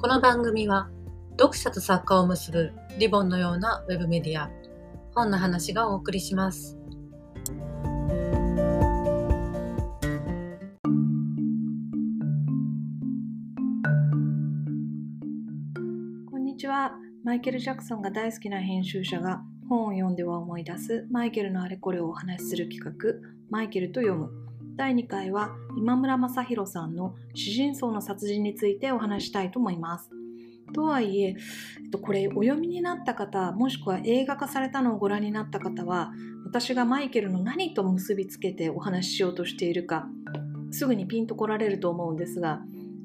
[0.00, 0.88] この番組は
[1.32, 4.50] 読者と作家を結ぶリボンのようなウェブメディア
[5.14, 6.78] 本の話がお送りします。
[16.30, 16.92] こんにちは。
[17.22, 22.94] マイケル・ジャクソンが大好きな編集者が本を読んでは思い出すマイケルのあれこれをお話しする企画
[23.50, 24.49] マイケルと読む。
[24.80, 30.08] 第2回は今村雅弘さんの詩人層の殺人についてお話したいと思います。
[30.72, 31.32] とはいえ、え
[31.88, 36.12] っと、これお読みになった方もしくは映画化されたのをご覧になった方は
[36.46, 40.06] 私がマイケルの何と結びつけてお話ししようとしているか
[40.70, 42.62] すぐにピンと来られると思うんですが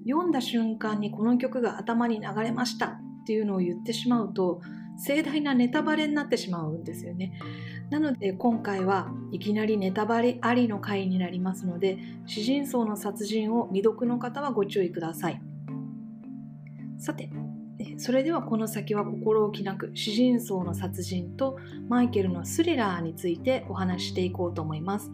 [0.07, 4.61] 読んだ瞬間にこの曲が頭に流れましたっていうのを言ってしまうと
[4.97, 7.33] 盛大なネタバレになってしまうんですよね。
[7.89, 15.41] なので今回はいきなりネタバレありの回になりますので詩人層の殺人を未読の方はご注意ください。
[16.97, 17.29] さて
[17.97, 25.11] それではこの先は心置きなく詩人層の殺人とマイケルのスリラーについてお話していこうと思います。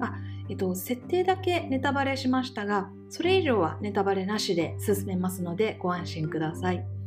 [0.00, 0.14] あ
[0.48, 6.99] えっと、設定だけネタバレしましたがそれ以上はネタバレなしで進めますのでご安心ください。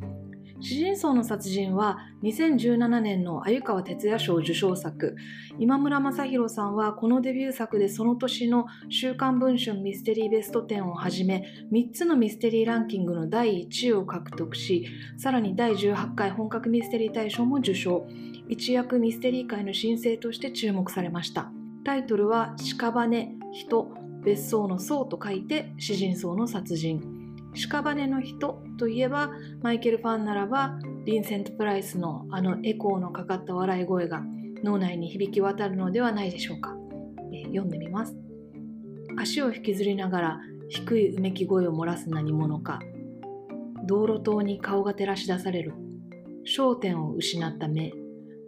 [0.63, 5.17] 詩人層の殺人は2017年の鮎川哲也賞受賞作。
[5.59, 14.85] 今村雅弘さんはこのデビュー作でその年の「週刊文春ミステリーベスト10」をはじめ3つのミステリーランキングの第1位を獲得し
[15.17, 18.07] さらに第18回本格ミステリー大賞も受賞。
[18.47, 21.51] 一躍ミステリー界の新星として注目されました。
[21.83, 23.91] タイトルは「屍人
[24.23, 27.12] 別荘の層」と書いて詩人層の殺人。
[27.53, 34.21] 屍の人といえばマイケルファンならばヴィンセント・プライスのあのエコーのかかった笑い声が
[34.63, 36.75] 脳内に響き渡るのではないでしょうか、
[37.31, 38.15] えー、読んでみます。
[39.17, 42.79] 足を引きずりながら低いうめき声を漏らす何者か。
[43.85, 45.73] 道路灯に顔が照らし出される。
[46.45, 47.91] 焦点を失った目。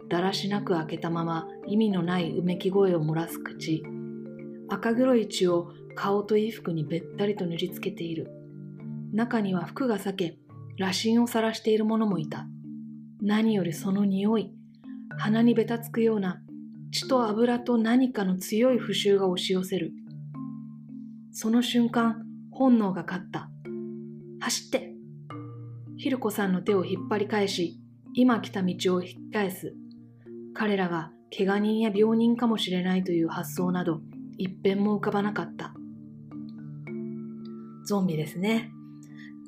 [0.08, 3.84] だらしなく開けたまま意味のないうめき声を漏らす口。
[4.68, 8.30] 赤黒い血を顔と衣服にべったりと塗りつけている。
[9.16, 10.38] 中には服が裂け、
[10.76, 12.46] 羅針を晒している者もいた。
[13.22, 14.52] 何よりその匂い、
[15.16, 16.42] 鼻にべたつくような
[16.92, 19.92] 血と油と何かの強い腐臭が押し寄せる。
[21.32, 23.48] その瞬間、本能が勝った。
[24.38, 24.92] 走って
[25.96, 27.80] ひるこさんの手を引っ張り返し、
[28.12, 29.74] 今来た道を引き返す。
[30.52, 34.02] 彼らが怪我人や病人かもしれないという発想など、
[34.36, 35.72] 一遍も浮かばなかった。
[37.86, 38.75] ゾンビですね。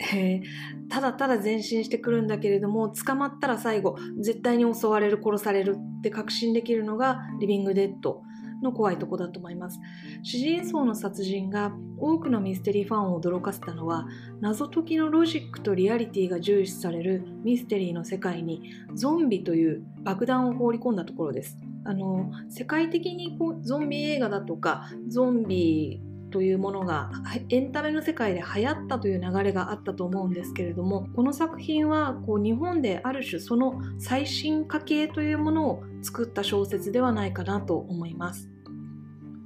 [0.00, 0.42] えー、
[0.88, 8.22] ただただ前進してくるんだけれども捕まったら最後絶対に襲われる殺されるって確信できるのがリビングデッド
[8.62, 9.78] の怖いとこだと思います。
[10.22, 14.06] 詩人層の殺人が多くのミステリーファンを驚かせたのは
[14.40, 21.56] 謎解きのロジックとリアリティが重視されるミステリーの世界にゾンビという爆弾を放り込んだところです。
[21.84, 27.10] あの世界的にこうゾンビ映画だとかゾンビというものが
[27.48, 38.48] エンタメの世界で流行ったという流れがあったと思うんですけれどもこの作品はこう日本である種その最新化系というものを作った小説ではないかなと思います。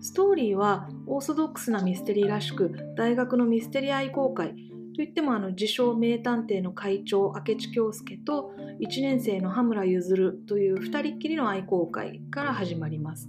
[0.01, 4.53] ストーリーはオーソドックスなミステリーらしく大学のミステリア愛好会
[4.97, 13.29] といってもあの自称名探偵の会長明智京介と1年生の羽村譲という2人っきりの愛好会から始まります。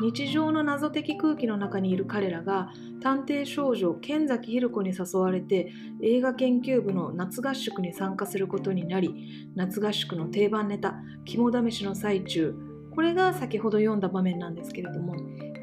[0.00, 5.72] 日常の謎的空気の中にいる彼らが探偵少女剣崎ひる子に誘われて
[6.02, 12.54] 映画研究部の夏合宿に参加することになり夏合宿の定番ネタ肝試しの最中
[12.94, 15.14] これが先ほど読んだ場面なんですけれども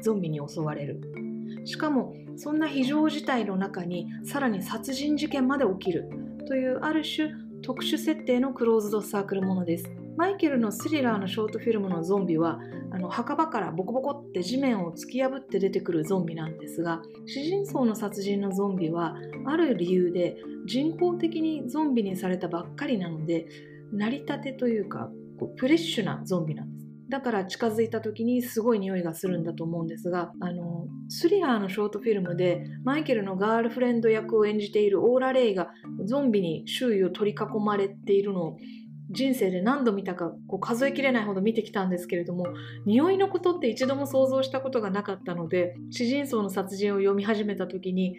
[0.02, 1.00] ゾンビに襲われる。
[1.64, 6.08] しかもそんな非常事態の中にさらに殺人事件まで起きる
[6.46, 9.90] というある種特殊設定のクローズドサークルものです。
[10.16, 12.58] マイケルのスリラーのショートフィルムのゾンビは
[12.92, 19.14] あの墓場からボコボコって地面を突き破って出てくるゾンビなんですが詩人層の殺人のゾンビは
[19.46, 20.36] ある理由で
[20.66, 23.46] 人工的にゾンビにされたばっかりなので
[23.92, 26.80] 成り立てというかこうフレッシュなゾンビなんです。
[27.10, 35.70] だから近づいた時にすごい匂いがするんだと思うんですがあのスリラーのショートフィルムでマイケルのガールフレンド役を演じているオーラ・レイが
[36.04, 38.58] ゾンビに周囲を取り囲まれているのを
[39.10, 42.46] 人生で何度見たかこう数えきれないほど見てきたんですけれども
[42.86, 48.16] 匂いのことって一度も想像したことがなかったので詩人層の殺人を読み始めた時に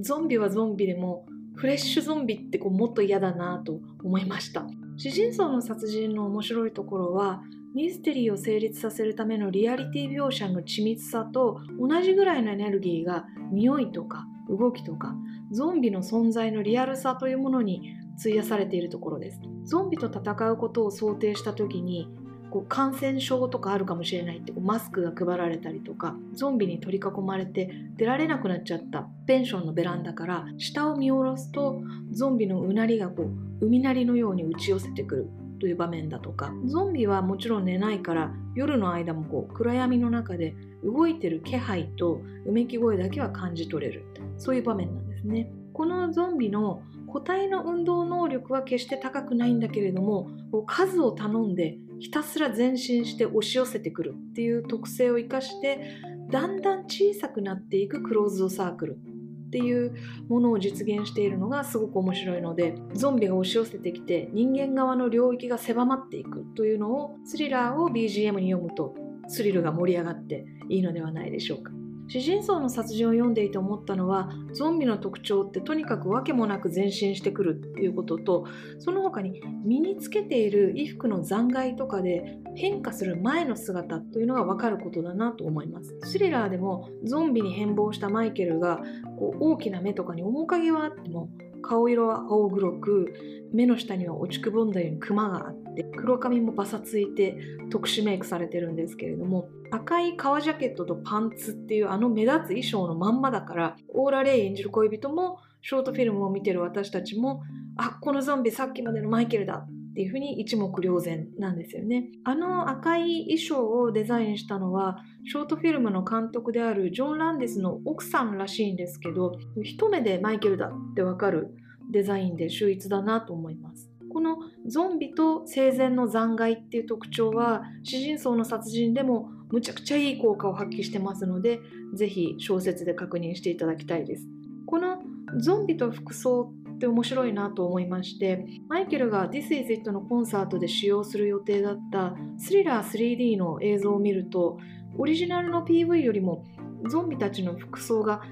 [0.00, 1.26] ゾンビはゾンビでも
[1.56, 4.64] フレッシュゾンビってこうもっと嫌だなと思いました。
[4.96, 7.42] 詩人層の殺人の面白いところは
[7.74, 15.14] ミステリーを成立させるためのリアリティ描写の緻密さと同じぐらいのエネルギーが匂いとか動きとか
[15.52, 19.40] ゾンビの存在のリアルさというものに費やされているところです。
[19.64, 22.08] ゾンビと戦うことを想定した時に
[22.50, 31.80] こう感染症とかあるかもしれないってこうマスクが配られたりとかゾンビに取り囲まれて出られなくなっちゃったペンションのベランダから下を見下ろすと
[32.10, 33.22] ゾンビのうなりがこ
[33.60, 35.30] う海鳴りのように打ち寄せてくる
[35.60, 36.52] という場面だとか。
[36.64, 44.04] ゾンビはもちろん寝ないから夜の間もこう暗闇の中で動いてる気配とうめき声だけは感じ取れる。
[44.38, 45.52] そういう場面なんですね。
[45.72, 50.30] このゾンビの個体の運動能力は決して高くないんだけれども
[50.66, 55.98] 数を頼んでひたすら前進して押し寄せてくるっていう特性を生かして
[56.30, 59.94] だんだん小さくなっていくクローズドサークルっていう
[60.28, 68.94] ものを実現しているのがすごく面白いのでゾンビが押し寄せてきて人間側の領域が狭まっていくというのをスリラーを BGM に読むと
[69.26, 71.72] スリルが盛り上がっていいのではないでしょうか。
[72.10, 78.46] 詩人層の殺人を読んでいて思ったのはゾンビの特徴ってとにかく訳もなく前進してくるっていうことと
[78.80, 85.96] その他に身につけている衣服の残骸とかで変化する前の姿というのが分かることだなと思います。
[86.02, 88.80] スリラーでもゾンビに変貌したマイケルが
[89.16, 91.28] こう大きな目とかに面影はあっても
[91.60, 93.12] 顔色は青黒く
[93.52, 97.36] 目の下には落ちくぼんだようにクマがあって黒髪もバサついて
[97.70, 107.42] 特殊メイクされてるんですけれども赤い革ジャケットとパンツっていうあの目立つ衣装のまんまだからオーラ・レイ演じる恋人もショートフィルムを見てる私たちも
[107.76, 112.10] あこのゾンビさっきまでのマイケルだっていうふうに一目瞭然なんですよね。
[112.24, 119.32] あの赤い衣装をデザインしたのはショートフィルムの監督であるジョン・ランディスの奥さんらしいんですけど
[119.62, 121.48] 一目でマイケルだってわかる
[121.90, 123.90] デザインで秀逸だなと思います。
[124.12, 131.60] このゾンビと生前の残骸っていう特徴は詩人層の殺人でもむちゃくちゃいい効果を発揮してますので
[131.94, 134.26] ぜひ小説で確認していただきたいです。
[134.66, 135.02] この
[135.40, 144.58] ゾンビと服装って面白いなと思いましてマイケルが This Is It のコンサートで使用する予定だったスリラー 3D の映像を見ると
[144.96, 146.46] オリジナルの PV よりも
[146.88, 148.22] ゾンビたちの服装が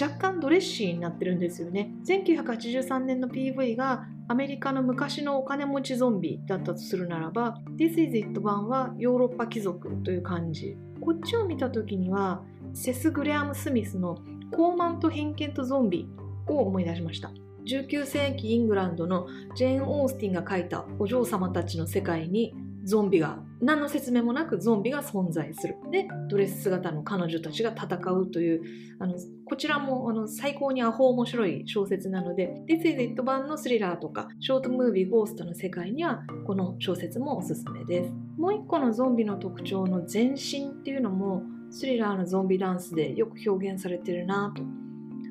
[0.00, 1.90] 若干ドレッシーになってるんですよね。
[2.04, 10.76] 1983年の PV がアメリカの昔のお金持ちゾンビだったとするならば This is It 版はヨーロッパ貴族という感じ。
[11.00, 12.42] こっちを見た時には
[12.74, 14.18] セス・グレアム・スミスの
[14.52, 16.06] 「傲慢と偏見とゾンビ」
[16.46, 17.32] を思い出しました。
[17.68, 22.54] 19世紀イングランドのジェーン・オースティンが書いたお嬢様たちの世界に
[22.84, 25.76] ゾンビが何の説明もなくゾンビが存在する。
[25.90, 28.62] でドレス姿の彼女たちが戦うという
[28.98, 38.12] あのこちらもあの最高にアホ面白い小説なので This is It 版のスリラーとかショートムービーゴーストの世界にはこの小説もおすすめです。
[38.38, 44.62] もう一個のゾンビの特徴の全身っていうのもスリラーのゾンビダンスでよく表現されてるなと。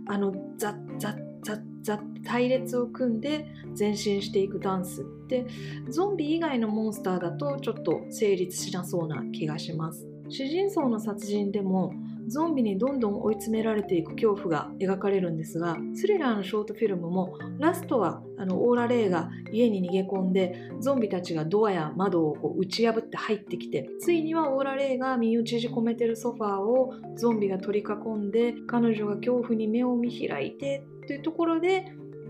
[0.09, 1.76] あのザッザッザッ
[2.25, 3.47] 隊列を組んで
[3.77, 5.45] 前進していくダンスって
[5.89, 10.16] ゾンビ以外のモンスターだとちょっと成立しなそうな気がします。
[10.29, 11.93] 主人層の殺人でも
[12.27, 31.85] ゾンビにどんどん追い詰められていく恐怖が描かれるんですがスリラーのショートフィルムもラストはあのオーラ・レイが家に逃げ込んでゾンビたちがドアや窓をこう打ち破って入ってきてついにはオーラ・レイが身を縮こめてるソファーをゾンビが取り囲んで彼女が恐怖に目を見開いてというところで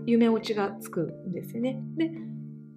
[0.06, 1.80] 夢落ちがつくんですよね。
[1.96, 2.12] で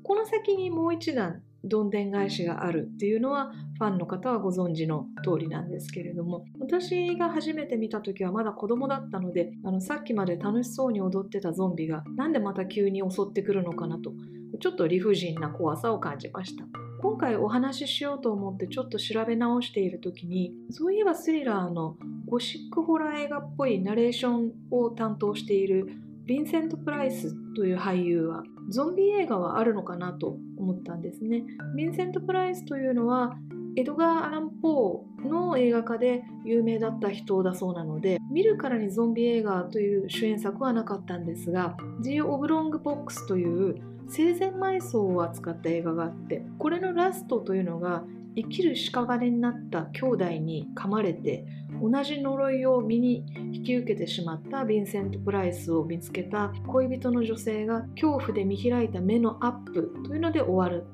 [0.03, 14.11] この先にもう一段どんでん返しがあるっていうのはファンの方はご存知の通りなんですけれども私が初めて見た時はまだ子供だったのであのさっきまで楽しそうに踊ってたゾンビがなんでまた急に襲ってくるのかなと
[14.59, 16.65] ちょっと理不尽な怖さを感じました。
[17.01, 21.95] 今回お話ししようと思ってちょっと調べ直している時にそういえばスリラーの
[22.27, 25.87] ゴシックホラー映画っぽいナレーションを担当している
[26.27, 31.43] ヴィンセント・プライスという俳優はゾンビ映画はあるのかなと思ったんですね。
[31.75, 33.37] ヴィンセント・プライスというのは
[33.75, 43.75] エドガー・アラン・ポーの映画化で有名だった人だそうなので見るからにゾンビ映画という主演作はなかったんですが「ジ・オブロング・ボックス」という
[44.07, 48.03] 生前埋葬を扱った映画があってこれのラストというのが
[48.35, 51.45] 生きる屍になった兄弟に噛まれて
[51.81, 60.85] 同じ呪いを身に引き受けてしまったヴィンセント・プライスを見つけた恋人の女性が恐怖で見開いた目のアップというので終わる。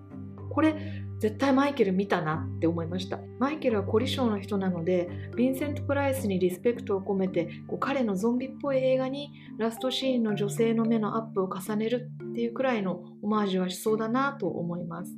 [0.49, 3.19] これ絶対マイケル見たなって思いました。
[3.39, 15.11] マイケルは凝り性の人なのでヴィンセント・プライスにリスペクトを込めてこう彼のゾンビっぽい映画にラストシーンの女性の目のアップを重ねるっていうくらいのオマージュはしそうだなと思います。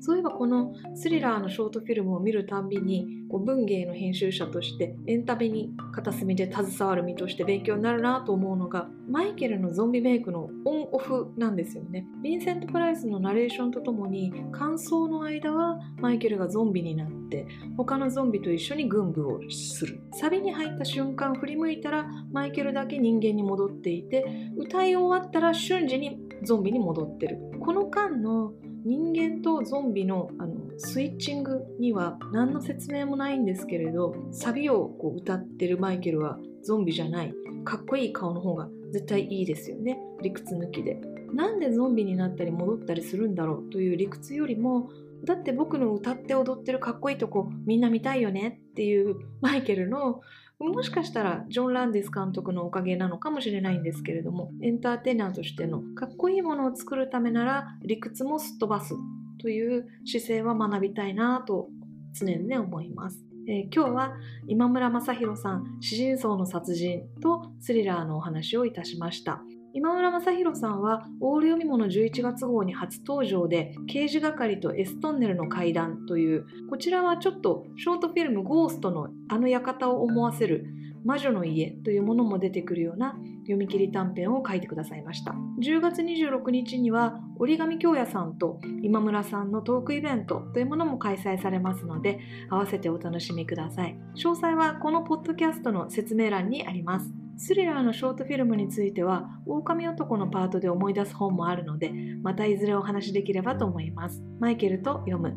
[0.00, 12.06] そういえばこのスリラーのショートフィルムを見るたびにこう文芸の編集者としてエンタメに片隅で携わる身として勉強になるなと思うのがマイケルのゾンビメイクのオンオフなんですよね。
[12.22, 20.00] ヴィンセント・プライスのナレーションとともに感想の間はマイケルがゾンビになって他のゾンビと一緒に軍舞をする。
[20.12, 24.24] サビに入った瞬間振り向いたらマイケルだけ人間に戻っていて
[24.56, 27.38] 歌い終わったら瞬時にゾンビに戻ってる。
[27.60, 37.34] この間の人間とゾンビのあのスイッチングには何の説明もないんですけれどサビをこう歌ってるマイケルはゾンビじゃない。
[37.64, 39.98] かっこいい顔の方が絶対いいですよね。
[40.22, 41.00] 理屈抜きで。
[41.32, 44.90] なんでゾンビになったり戻ったりするんだろうという理屈よりも
[45.24, 50.22] だって僕の歌って踊ってるかっこいいとこみんな見たいよねっていうマイケルの
[50.60, 58.94] もしかしたらジョン・ランディス監督のおかげなのかもしれないんですけれどもエンターテイナーとしてのかっこいいものを作るためなら理屈もすっ飛ばす
[59.40, 61.68] という姿勢は学びたいなと
[62.12, 63.24] 常に思います。
[63.48, 64.12] えー、今日は
[64.48, 69.42] 今村雅弘さん「詩人層の殺人」とスリラーのお話をいたしました。
[69.72, 80.66] 今村雅弘さんはオール読み物11月号に初登場で刑事係と S トンネルの階段というこちらはちょっとショートフィルムゴーストのあの館を思わせる
[81.04, 85.34] 魔女の家というものも出てくるような読み切り短編を書いてくださいました。
[85.62, 92.18] 10月26日には折り紙京也さんと今村さんのトークイベントというものも開催されますので
[92.50, 93.96] 合わせてお楽しみください。
[94.14, 97.19] 詳細はこのポッドキャストの説明欄にあります。
[97.42, 101.90] スリラーのショートフィルムについては狼男のパートで思い出す本もあるので
[102.22, 104.22] またいずれお話しできればと思います。
[104.38, 105.34] マイケルと読む。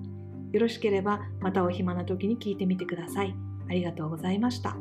[0.52, 3.34] よろしければまたお暇な時に聞いてみてください。
[3.70, 4.76] ありがとうございました。